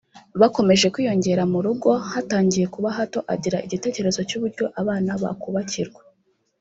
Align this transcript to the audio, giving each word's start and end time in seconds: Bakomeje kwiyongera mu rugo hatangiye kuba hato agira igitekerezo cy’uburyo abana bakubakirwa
Bakomeje 0.41 0.85
kwiyongera 0.93 1.43
mu 1.51 1.59
rugo 1.65 1.89
hatangiye 2.11 2.65
kuba 2.73 2.89
hato 2.97 3.19
agira 3.33 3.63
igitekerezo 3.65 4.19
cy’uburyo 4.29 4.65
abana 4.81 5.11
bakubakirwa 5.23 6.01